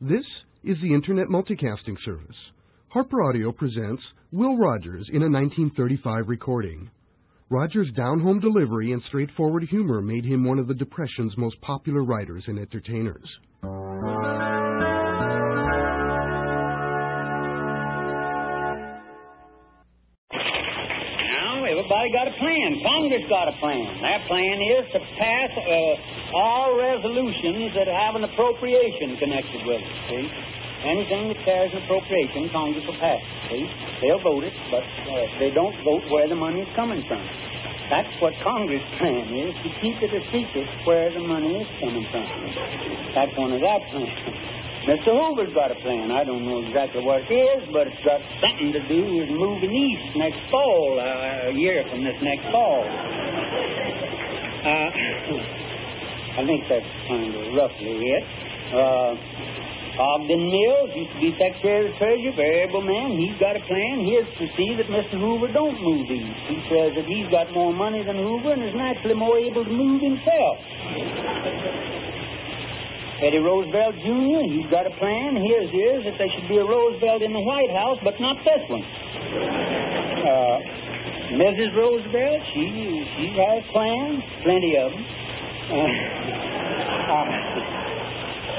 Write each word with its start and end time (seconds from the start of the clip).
This 0.00 0.26
is 0.62 0.76
the 0.82 0.92
Internet 0.92 1.28
Multicasting 1.28 1.96
Service. 2.04 2.36
Harper 2.88 3.22
Audio 3.22 3.50
presents 3.50 4.02
Will 4.30 4.58
Rogers 4.58 5.08
in 5.08 5.22
a 5.22 5.30
1935 5.30 6.28
recording. 6.28 6.90
Rogers' 7.48 7.90
down 7.96 8.20
home 8.20 8.38
delivery 8.38 8.92
and 8.92 9.02
straightforward 9.06 9.62
humor 9.62 10.02
made 10.02 10.26
him 10.26 10.44
one 10.44 10.58
of 10.58 10.68
the 10.68 10.74
Depression's 10.74 11.34
most 11.38 11.58
popular 11.62 12.04
writers 12.04 12.44
and 12.46 12.58
entertainers. 12.58 13.26
Plan. 22.38 22.82
Congress 22.82 23.24
got 23.28 23.48
a 23.48 23.56
plan. 23.58 24.00
That 24.02 24.26
plan 24.28 24.60
is 24.60 24.84
to 24.92 25.00
pass 25.18 25.50
uh, 25.56 26.36
all 26.36 26.76
resolutions 26.78 27.74
that 27.74 27.88
have 27.88 28.14
an 28.14 28.24
appropriation 28.24 29.16
connected 29.18 29.66
with 29.66 29.80
it. 29.82 29.92
See? 30.08 30.30
Anything 30.84 31.28
that 31.28 31.38
carries 31.44 31.72
an 31.72 31.82
appropriation, 31.82 32.50
Congress 32.50 32.86
will 32.86 32.98
pass. 32.98 33.22
See? 33.50 33.68
They'll 34.00 34.22
vote 34.22 34.44
it, 34.44 34.54
but 34.70 34.84
uh, 34.84 35.38
they 35.38 35.50
don't 35.50 35.74
vote 35.84 36.04
where 36.10 36.28
the 36.28 36.36
money 36.36 36.60
is 36.60 36.68
coming 36.76 37.02
from. 37.08 37.22
That's 37.88 38.10
what 38.20 38.34
Congress' 38.42 38.82
plan 38.98 39.32
is, 39.32 39.54
to 39.62 39.70
keep 39.80 40.02
it 40.02 40.10
a 40.10 40.20
secret 40.32 40.66
where 40.86 41.12
the 41.12 41.20
money 41.20 41.62
is 41.62 41.68
coming 41.78 42.06
from. 42.10 42.26
That's 43.14 43.30
one 43.38 43.52
of 43.52 43.60
that 43.60 43.80
plans. 43.90 44.65
Mr. 44.86 45.10
Hoover's 45.10 45.52
got 45.52 45.72
a 45.72 45.74
plan. 45.82 46.12
I 46.12 46.22
don't 46.22 46.46
know 46.46 46.62
exactly 46.62 47.02
what 47.02 47.22
it 47.22 47.34
is, 47.34 47.68
but 47.72 47.88
it's 47.88 48.04
got 48.06 48.20
something 48.40 48.70
to 48.70 48.78
do 48.86 49.16
with 49.18 49.28
moving 49.30 49.74
east 49.74 50.14
next 50.14 50.38
fall, 50.48 51.00
uh, 51.00 51.50
a 51.50 51.52
year 51.52 51.84
from 51.90 52.04
this 52.04 52.14
next 52.22 52.44
fall. 52.54 52.86
Uh, 52.86 54.70
I 56.38 56.46
think 56.46 56.68
that's 56.70 56.86
kind 57.10 57.34
of 57.34 57.52
roughly 57.58 58.14
it. 58.14 58.22
Uh, 58.70 59.18
Ogden 59.98 60.54
Mills 60.54 60.94
used 60.94 61.10
to 61.14 61.18
be 61.18 61.32
Secretary 61.34 61.90
of 61.90 61.96
Treasury, 61.98 62.30
very 62.36 62.60
able 62.62 62.82
man. 62.82 63.18
He's 63.18 63.36
got 63.40 63.56
a 63.56 63.60
plan. 63.66 64.06
Here's 64.06 64.28
to 64.38 64.46
see 64.54 64.76
that 64.76 64.86
Mr. 64.86 65.18
Hoover 65.18 65.48
don't 65.50 65.82
move 65.82 66.06
east. 66.06 66.38
He 66.46 66.62
says 66.70 66.94
that 66.94 67.06
he's 67.10 67.26
got 67.34 67.50
more 67.50 67.74
money 67.74 68.04
than 68.04 68.18
Hoover 68.22 68.52
and 68.52 68.62
is 68.62 68.74
naturally 68.74 69.14
more 69.14 69.36
able 69.36 69.64
to 69.64 69.70
move 69.70 70.00
himself. 70.00 70.58
Teddy 73.20 73.38
Roosevelt 73.38 73.94
Jr., 74.04 74.44
he's 74.44 74.68
got 74.70 74.86
a 74.86 74.90
plan. 75.00 75.36
His 75.36 75.72
is 75.72 76.04
that 76.04 76.18
there 76.18 76.28
should 76.28 76.48
be 76.48 76.58
a 76.58 76.64
Roosevelt 76.64 77.22
in 77.22 77.32
the 77.32 77.40
White 77.40 77.70
House, 77.70 77.98
but 78.04 78.20
not 78.20 78.36
this 78.44 78.60
one. 78.68 78.84
Uh, 78.84 80.60
Mrs. 81.32 81.74
Roosevelt, 81.74 82.42
she 82.52 83.08
she 83.16 83.32
has 83.40 83.64
plans, 83.72 84.22
plenty 84.44 84.76
of 84.76 84.92
them. 84.92 85.04
Uh, 85.72 85.88
uh, 87.16 87.24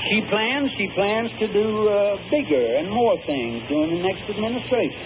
she 0.09 0.25
plans, 0.27 0.71
she 0.75 0.89
plans 0.95 1.29
to 1.37 1.53
do 1.53 1.89
uh, 1.89 2.17
bigger 2.31 2.77
and 2.77 2.89
more 2.89 3.21
things 3.27 3.61
during 3.69 3.93
the 3.93 4.01
next 4.01 4.27
administration. 4.27 5.05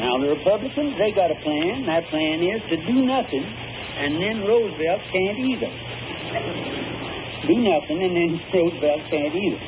Now, 0.00 0.16
the 0.16 0.30
Republicans, 0.30 0.96
they 0.96 1.12
got 1.12 1.30
a 1.30 1.36
plan. 1.44 1.84
That 1.84 2.08
plan 2.08 2.40
is 2.40 2.62
to 2.70 2.76
do 2.86 3.04
nothing, 3.04 3.44
and 3.44 4.16
then 4.22 4.40
Roosevelt 4.48 5.02
can't 5.12 5.38
either 5.38 6.89
do 7.46 7.56
nothing, 7.56 8.02
and 8.02 8.16
then 8.16 8.40
Roosevelt 8.52 9.02
can't 9.10 9.34
either. 9.34 9.60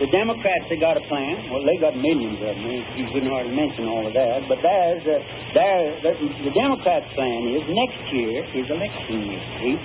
The 0.00 0.08
Democrats, 0.08 0.64
they 0.70 0.76
got 0.80 0.96
a 0.96 1.02
plan. 1.12 1.50
Well, 1.50 1.62
they 1.62 1.76
got 1.76 1.94
millions 1.94 2.40
of 2.40 2.56
them. 2.56 2.64
You 2.96 3.06
couldn't 3.12 3.28
hardly 3.28 3.54
mention 3.54 3.86
all 3.86 4.06
of 4.06 4.14
that. 4.14 4.48
But 4.48 4.62
there's, 4.62 5.02
uh, 5.04 5.20
there, 5.52 6.00
the, 6.00 6.14
the 6.44 6.50
Democrats' 6.56 7.12
plan 7.12 7.46
is 7.52 7.68
next 7.68 8.00
year 8.10 8.42
is 8.56 8.70
election 8.70 9.26
year. 9.28 9.42
See? 9.60 9.76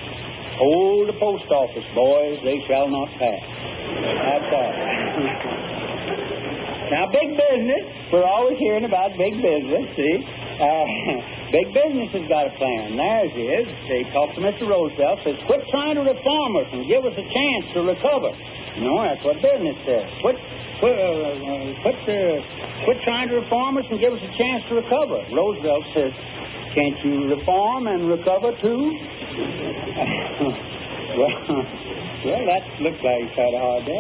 Hold 0.56 1.10
the 1.10 1.14
post 1.20 1.52
office, 1.52 1.84
boys. 1.94 2.40
They 2.48 2.64
shall 2.66 2.88
not 2.88 3.10
pass. 3.20 3.44
That's 3.44 4.56
all. 4.56 4.72
now, 6.96 7.12
big 7.12 7.36
business. 7.36 7.84
We're 8.14 8.24
always 8.24 8.58
hearing 8.58 8.86
about 8.86 9.18
big 9.18 9.42
business, 9.42 9.84
see? 10.00 10.24
Uh, 10.24 10.88
Big 11.56 11.72
business 11.72 12.12
has 12.12 12.28
got 12.28 12.48
a 12.48 12.54
plan. 12.60 12.98
Theirs 13.00 13.32
is. 13.32 13.68
They 13.88 14.04
talk 14.12 14.36
to 14.36 14.42
Mr. 14.44 14.68
Roosevelt, 14.68 15.24
says, 15.24 15.40
quit 15.48 15.64
trying 15.72 15.96
to 15.96 16.02
reform 16.02 16.58
us 16.58 16.68
and 16.74 16.86
give 16.86 17.06
us 17.06 17.16
a 17.16 17.24
chance 17.32 17.72
to 17.72 17.80
recover. 17.80 18.36
You 18.76 18.84
know, 18.84 19.00
that's 19.02 19.24
what 19.24 19.40
business 19.40 19.80
says. 19.88 20.04
Quit, 20.20 20.36
quit, 20.84 21.00
uh, 21.00 21.16
uh, 21.16 21.80
quit, 21.80 21.96
uh, 22.12 22.44
quit 22.84 23.00
trying 23.08 23.30
to 23.30 23.40
reform 23.40 23.78
us 23.78 23.86
and 23.90 24.02
give 24.02 24.12
us 24.12 24.20
a 24.20 24.38
chance 24.38 24.68
to 24.68 24.76
recover. 24.76 25.24
Roosevelt 25.32 25.86
says, 25.96 26.12
can't 26.76 27.00
you 27.06 27.34
reform 27.34 27.88
and 27.88 28.10
recover 28.10 28.52
too? 28.60 29.00
well, 31.18 31.32
well, 32.26 32.46
that 32.46 32.82
looks 32.82 33.02
like 33.04 33.36
kind 33.36 33.56
a 33.56 33.60
hard 33.60 33.86
to 33.86 33.92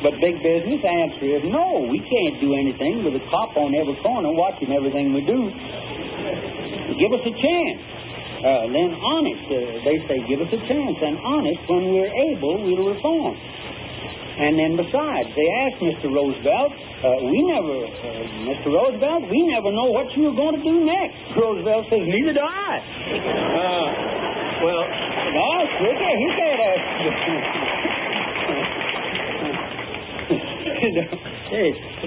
but 0.02 0.20
big 0.20 0.42
business 0.42 0.84
answer 0.84 1.24
is 1.24 1.44
no, 1.44 1.86
we 1.90 2.00
can't 2.00 2.40
do 2.40 2.54
anything 2.54 3.04
with 3.04 3.14
a 3.14 3.20
cop 3.30 3.56
on 3.56 3.74
every 3.74 3.96
corner 4.02 4.32
watching 4.32 4.72
everything 4.72 5.12
we 5.12 5.20
do. 5.22 5.50
Give 6.98 7.12
us 7.12 7.20
a 7.24 7.32
chance. 7.32 7.80
Uh, 8.40 8.72
then 8.72 8.96
honest, 9.04 9.44
uh, 9.52 9.84
they 9.84 10.00
say, 10.08 10.24
give 10.26 10.40
us 10.40 10.48
a 10.48 10.56
chance. 10.66 10.96
And 11.02 11.18
honest, 11.18 11.60
when 11.68 11.92
we're 11.92 12.08
able, 12.32 12.64
we'll 12.64 12.94
reform. 12.94 13.36
And 14.40 14.58
then 14.58 14.76
besides, 14.76 15.28
they 15.36 15.44
asked 15.68 15.76
Mr. 15.84 16.08
Roosevelt, 16.08 16.72
uh, 16.72 17.20
we 17.28 17.44
never, 17.44 17.84
uh, 17.84 18.24
Mr. 18.48 18.72
Roosevelt, 18.72 19.28
we 19.28 19.42
never 19.42 19.70
know 19.70 19.92
what 19.92 20.16
you 20.16 20.28
are 20.28 20.34
going 20.34 20.56
to 20.56 20.62
do 20.62 20.82
next. 20.84 21.36
Roosevelt 21.36 21.90
says, 21.90 22.08
neither 22.08 22.32
do 22.32 22.40
I. 22.40 22.80
Uh, 22.80 24.29
well, 24.62 24.84
no, 25.32 25.66
can't, 25.96 26.18
he 26.18 26.28
can't 26.36 26.60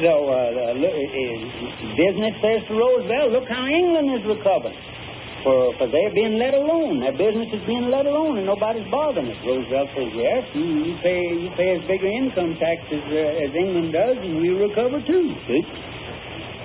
so, 0.01 0.13
uh, 0.29 0.73
look, 0.73 0.93
uh, 0.93 1.95
business 1.95 2.33
says 2.41 2.63
to 2.67 2.73
Roosevelt, 2.73 3.31
look 3.31 3.47
how 3.47 3.67
England 3.67 4.19
is 4.19 4.25
recovering. 4.25 4.77
For, 5.43 5.75
for 5.77 5.87
they're 5.87 6.13
being 6.13 6.37
let 6.39 6.53
alone. 6.53 7.01
Their 7.01 7.11
business 7.11 7.49
is 7.51 7.61
being 7.67 7.91
let 7.91 8.05
alone, 8.05 8.37
and 8.37 8.47
nobody's 8.47 8.89
bothering 8.89 9.27
it. 9.27 9.37
Roosevelt 9.45 9.89
says, 9.93 10.11
yes, 10.15 10.47
you, 10.55 10.63
you 10.63 10.97
pay 11.03 11.19
you 11.35 11.51
pay 11.57 11.75
as 11.75 11.83
big 11.85 12.01
an 12.01 12.11
income 12.11 12.55
tax 12.55 12.81
as, 12.87 13.03
uh, 13.11 13.43
as 13.43 13.53
England 13.53 13.91
does, 13.91 14.17
and 14.17 14.39
we 14.41 14.49
recover 14.49 15.01
too. 15.05 15.35
See? 15.47 15.63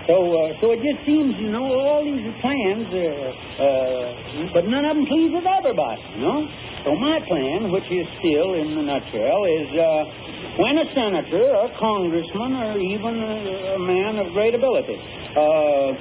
So, 0.09 0.17
uh, 0.33 0.57
so 0.63 0.73
it 0.73 0.81
just 0.81 1.05
seems, 1.05 1.37
you 1.37 1.51
know, 1.51 1.69
all 1.69 2.03
these 2.03 2.25
plans, 2.41 2.89
uh, 2.89 3.29
uh, 3.61 4.55
but 4.55 4.65
none 4.65 4.87
of 4.87 4.97
them 4.97 5.05
pleases 5.05 5.45
everybody, 5.45 6.01
you 6.17 6.25
know. 6.25 6.49
So 6.83 6.97
my 6.97 7.21
plan, 7.29 7.71
which 7.71 7.85
is 7.93 8.09
still 8.19 8.55
in 8.55 8.73
a 8.73 8.83
nutshell, 8.89 9.45
is 9.45 9.69
uh, 9.77 10.09
when 10.57 10.79
a 10.79 10.89
senator, 10.95 11.53
a 11.53 11.69
congressman, 11.79 12.57
or 12.57 12.81
even 12.81 13.21
a, 13.21 13.75
a 13.77 13.79
man 13.79 14.17
of 14.17 14.33
great 14.33 14.55
ability, 14.55 14.97
uh, 15.37 15.93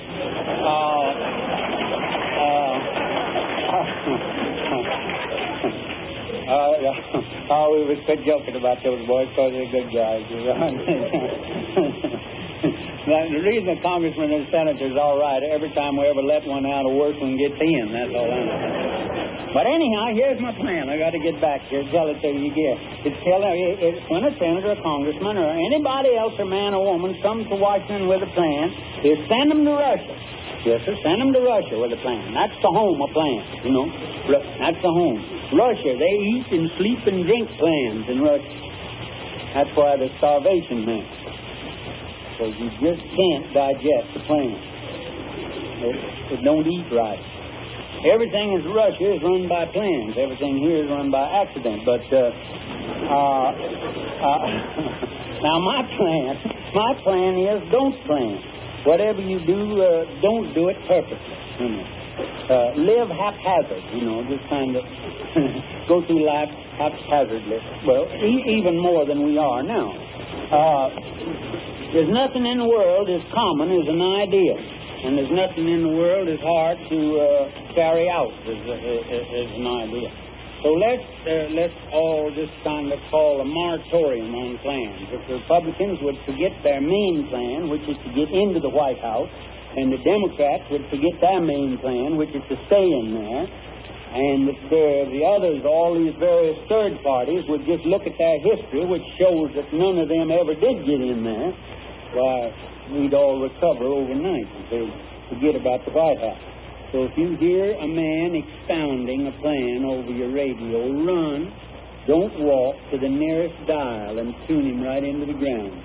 uh, 0.63 1.11
uh, 2.39 2.79
uh, 6.47 7.51
oh, 7.51 7.75
we 7.75 7.83
was 7.83 7.99
quit 8.05 8.23
joking 8.23 8.55
about 8.55 8.81
those 8.83 9.05
boys 9.05 9.27
because 9.27 9.51
they're 9.51 9.69
good 9.69 9.91
guys. 9.91 10.23
now, 13.07 13.23
the 13.23 13.39
reason 13.39 13.71
a 13.71 13.81
congressman 13.81 14.35
and 14.35 14.51
senator 14.51 14.91
is 14.91 14.99
all 14.99 15.15
right, 15.15 15.39
every 15.39 15.71
time 15.71 15.95
we 15.95 16.03
ever 16.11 16.21
let 16.21 16.43
one 16.43 16.65
out, 16.67 16.83
a 16.83 16.91
worse 16.91 17.15
one 17.15 17.39
gets 17.39 17.55
in. 17.55 17.95
That's 17.95 18.11
all 18.11 18.27
I 18.27 18.43
know. 18.43 19.53
But 19.55 19.63
anyhow, 19.63 20.11
here's 20.11 20.43
my 20.43 20.51
plan. 20.51 20.91
I 20.91 20.99
got 20.99 21.15
to 21.15 21.19
get 21.23 21.39
back 21.39 21.61
here. 21.71 21.87
Tell 21.87 22.11
it 22.11 22.19
to 22.19 22.27
you 22.27 22.51
get. 22.51 22.75
It's 23.07 23.15
tell 23.23 23.39
uh, 23.39 23.55
it, 23.55 23.79
it's 23.79 24.03
when 24.11 24.27
a 24.27 24.35
senator, 24.35 24.75
a 24.75 24.81
congressman, 24.83 25.39
or 25.39 25.55
anybody 25.55 26.19
else, 26.19 26.35
a 26.35 26.43
man 26.43 26.75
or 26.75 26.83
woman, 26.83 27.15
comes 27.23 27.47
to 27.47 27.55
Washington 27.55 28.11
with 28.11 28.27
a 28.27 28.31
plan, 28.35 28.75
is 29.07 29.23
send 29.31 29.55
them 29.55 29.63
to 29.63 29.71
Russia. 29.71 30.15
Yes, 30.67 30.83
sir. 30.83 30.99
Send 30.99 31.23
them 31.23 31.31
to 31.31 31.39
Russia 31.39 31.79
with 31.79 31.95
a 31.95 32.01
plan. 32.03 32.35
That's 32.35 32.59
the 32.59 32.67
home 32.67 32.99
of 32.99 33.15
plans. 33.15 33.47
You 33.63 33.71
know, 33.71 33.87
that's 34.59 34.83
the 34.83 34.91
home. 34.91 35.23
Russia, 35.55 35.95
they 35.95 36.15
eat 36.27 36.51
and 36.51 36.67
sleep 36.75 37.07
and 37.07 37.23
drink 37.23 37.47
plans 37.55 38.03
in 38.11 38.19
Russia. 38.19 38.51
That's 39.55 39.71
why 39.79 39.95
the 39.95 40.11
starvation 40.19 40.83
man. 40.83 41.07
Because 42.37 42.53
you 42.59 42.69
just 42.69 43.01
can't 43.17 43.53
digest 43.53 44.13
the 44.13 44.19
plan. 44.29 44.53
It, 45.81 46.33
it 46.37 46.43
don't 46.43 46.67
eat 46.67 46.85
right. 46.93 47.17
Everything 48.05 48.53
in 48.53 48.63
Russia 48.73 49.15
is 49.15 49.23
run 49.23 49.47
by 49.49 49.65
plans. 49.65 50.15
Everything 50.17 50.59
here 50.59 50.83
is 50.83 50.89
run 50.89 51.09
by 51.09 51.25
accident. 51.41 51.83
But 51.83 52.05
uh, 52.13 52.29
uh, 53.09 53.49
uh, 54.21 55.41
now 55.41 55.57
my 55.65 55.81
plan, 55.97 56.37
my 56.75 56.93
plan 57.01 57.37
is 57.39 57.71
don't 57.71 57.97
plan. 58.05 58.37
Whatever 58.85 59.21
you 59.21 59.39
do, 59.45 59.81
uh, 59.81 60.21
don't 60.21 60.53
do 60.53 60.69
it 60.69 60.77
purposely. 60.87 61.17
You 61.59 61.69
know. 61.69 61.93
Uh, 62.17 62.73
live 62.77 63.09
haphazard. 63.09 63.83
You 63.93 64.01
know, 64.01 64.23
just 64.29 64.47
kind 64.47 64.75
of 64.75 64.85
go 65.87 66.05
through 66.05 66.23
life 66.25 66.49
haphazardly. 66.77 67.59
Well, 67.85 68.07
e- 68.13 68.57
even 68.61 68.77
more 68.79 69.05
than 69.05 69.25
we 69.25 69.37
are 69.39 69.63
now. 69.63 69.89
Uh, 71.97 72.01
there's 72.01 72.13
nothing 72.13 72.45
in 72.45 72.59
the 72.59 72.65
world 72.65 73.09
as 73.09 73.21
common 73.33 73.71
as 73.71 73.87
an 73.87 74.01
idea. 74.01 74.53
And 74.53 75.17
there's 75.17 75.31
nothing 75.31 75.67
in 75.67 75.81
the 75.81 75.89
world 75.89 76.27
as 76.27 76.39
hard 76.41 76.77
to 76.89 76.99
uh, 77.17 77.73
carry 77.73 78.09
out 78.09 78.33
as, 78.45 78.59
as, 78.69 79.25
as, 79.33 79.49
an 79.57 79.65
idea. 79.65 80.09
So 80.61 80.73
let's 80.73 81.05
uh, 81.25 81.53
let's 81.53 81.77
all 81.93 82.33
just 82.33 82.53
kind 82.63 82.91
of 82.91 82.99
call 83.09 83.41
a 83.41 83.45
moratorium 83.45 84.33
on 84.33 84.57
plans. 84.59 85.09
If 85.09 85.27
the 85.27 85.35
Republicans 85.37 85.99
would 86.01 86.17
forget 86.25 86.51
their 86.63 86.81
main 86.81 87.29
plan, 87.29 87.69
which 87.69 87.85
is 87.89 87.97
to 88.05 88.09
get 88.13 88.29
into 88.29 88.59
the 88.59 88.69
White 88.69 88.99
House, 88.99 89.29
and 89.77 89.93
the 89.93 90.01
Democrats 90.01 90.65
would 90.69 90.89
forget 90.89 91.21
their 91.21 91.41
main 91.41 91.77
plan, 91.77 92.17
which 92.17 92.33
is 92.33 92.41
to 92.49 92.57
stay 92.65 92.89
in 92.89 93.13
there, 93.13 93.45
and 94.17 94.49
the, 94.49 95.09
the 95.13 95.21
others, 95.25 95.61
all 95.65 95.93
these 95.93 96.15
various 96.17 96.57
third 96.69 96.97
parties, 97.03 97.45
would 97.47 97.65
just 97.65 97.85
look 97.85 98.05
at 98.09 98.17
their 98.17 98.39
history, 98.41 98.85
which 98.85 99.05
shows 99.17 99.53
that 99.53 99.69
none 99.73 99.97
of 100.01 100.09
them 100.09 100.33
ever 100.33 100.57
did 100.57 100.85
get 100.85 101.01
in 101.01 101.21
there, 101.21 101.53
why, 102.13 102.53
we'd 102.91 103.13
all 103.13 103.41
recover 103.41 103.85
overnight 103.85 104.47
if 104.47 104.69
they 104.69 104.85
forget 105.29 105.55
about 105.55 105.85
the 105.85 105.91
White 105.91 106.19
House. 106.19 106.47
So 106.91 107.03
if 107.03 107.17
you 107.17 107.35
hear 107.35 107.75
a 107.75 107.87
man 107.87 108.31
expounding 108.35 109.27
a 109.27 109.33
plan 109.41 109.83
over 109.83 110.11
your 110.11 110.31
radio, 110.31 110.87
run. 111.03 111.51
Don't 112.07 112.39
walk 112.39 112.77
to 112.91 112.97
the 112.97 113.09
nearest 113.09 113.67
dial 113.67 114.17
and 114.17 114.33
tune 114.47 114.65
him 114.65 114.81
right 114.81 115.03
into 115.03 115.25
the 115.25 115.33
ground. 115.35 115.75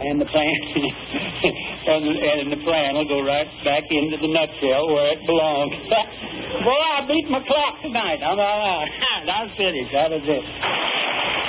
And 0.00 0.20
the 0.20 0.26
plan, 0.26 0.52
and, 0.76 2.04
and 2.04 2.52
the 2.52 2.62
plan 2.64 2.94
will 2.96 3.08
go 3.08 3.24
right 3.24 3.48
back 3.64 3.84
into 3.88 4.18
the 4.18 4.28
nutshell 4.28 4.88
where 4.88 5.12
it 5.12 5.24
belongs. 5.24 5.72
Boy, 6.64 6.80
I 6.92 7.06
beat 7.08 7.30
my 7.30 7.40
clock 7.46 7.80
tonight. 7.80 8.20
I'm 8.22 8.38
all 8.38 8.58
right. 8.60 8.90
I'm 9.32 9.56
finished. 9.56 9.92
That 9.92 10.12
is 10.12 10.22
it. 10.24 11.39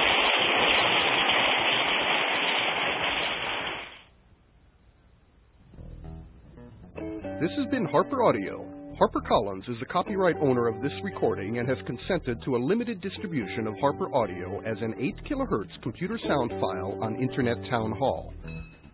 This 7.42 7.58
has 7.58 7.66
been 7.72 7.86
Harper 7.86 8.22
Audio. 8.22 8.64
HarperCollins 9.02 9.68
is 9.68 9.80
the 9.80 9.88
copyright 9.88 10.36
owner 10.44 10.68
of 10.68 10.80
this 10.84 10.92
recording 11.02 11.58
and 11.58 11.68
has 11.68 11.80
consented 11.88 12.40
to 12.44 12.56
a 12.56 12.64
limited 12.64 13.02
distribution 13.02 13.66
of 13.66 13.74
Harper 13.80 14.14
Audio 14.14 14.60
as 14.60 14.78
an 14.80 14.94
8 15.00 15.24
kilohertz 15.26 15.82
computer 15.82 16.20
sound 16.28 16.52
file 16.62 17.00
on 17.02 17.16
Internet 17.16 17.68
Town 17.68 17.94
Hall. 17.94 18.32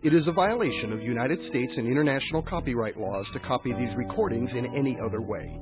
It 0.02 0.14
is 0.14 0.26
a 0.26 0.32
violation 0.32 0.94
of 0.94 1.02
United 1.02 1.40
States 1.50 1.74
and 1.76 1.86
international 1.86 2.40
copyright 2.40 2.98
laws 2.98 3.26
to 3.34 3.40
copy 3.40 3.74
these 3.74 3.94
recordings 3.98 4.48
in 4.56 4.74
any 4.74 4.96
other 5.04 5.20
way. 5.20 5.54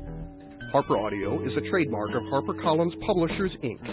Harper 0.71 0.97
Audio 0.97 1.45
is 1.45 1.57
a 1.57 1.69
trademark 1.69 2.11
of 2.11 2.23
HarperCollins 2.31 3.01
Publishers, 3.05 3.51
Inc. 3.65 3.85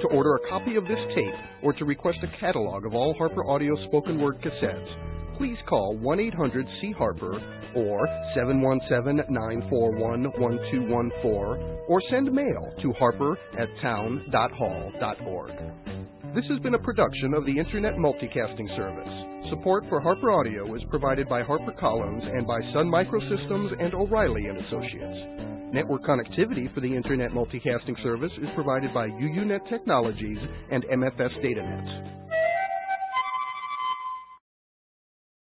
To 0.00 0.08
order 0.08 0.36
a 0.36 0.48
copy 0.48 0.76
of 0.76 0.84
this 0.84 1.14
tape 1.14 1.34
or 1.62 1.74
to 1.74 1.84
request 1.84 2.20
a 2.22 2.40
catalog 2.40 2.86
of 2.86 2.94
all 2.94 3.12
Harper 3.18 3.46
Audio 3.46 3.76
spoken 3.88 4.18
word 4.18 4.40
cassettes, 4.40 5.36
please 5.36 5.58
call 5.68 5.94
1 5.98 6.18
800 6.18 6.66
C 6.80 6.92
Harper 6.92 7.57
or 7.74 8.06
717 8.34 9.32
941 9.32 10.24
1214 10.24 11.84
or 11.88 12.02
send 12.10 12.32
mail 12.32 12.72
to 12.82 12.92
harper 12.92 13.38
at 13.58 13.68
town.hall.org. 13.80 15.52
This 16.34 16.44
has 16.48 16.58
been 16.60 16.74
a 16.74 16.78
production 16.78 17.32
of 17.32 17.46
the 17.46 17.58
Internet 17.58 17.94
Multicasting 17.94 18.68
Service. 18.76 19.48
Support 19.50 19.84
for 19.88 19.98
Harper 19.98 20.30
Audio 20.30 20.74
is 20.74 20.82
provided 20.90 21.26
by 21.26 21.42
HarperCollins 21.42 22.36
and 22.36 22.46
by 22.46 22.60
Sun 22.72 22.90
Microsystems 22.90 23.72
and 23.82 23.94
O'Reilly 23.94 24.46
and 24.46 24.58
Associates. 24.58 25.48
Network 25.72 26.02
connectivity 26.04 26.72
for 26.74 26.80
the 26.80 26.94
Internet 26.94 27.30
Multicasting 27.32 28.02
Service 28.02 28.32
is 28.42 28.48
provided 28.54 28.92
by 28.92 29.08
UUNet 29.08 29.68
Technologies 29.68 30.38
and 30.70 30.84
MFS 30.84 31.32
DataNet. 31.42 32.27